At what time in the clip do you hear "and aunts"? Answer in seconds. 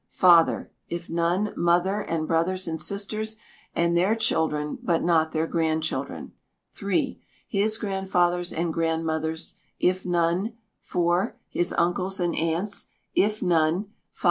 12.19-12.87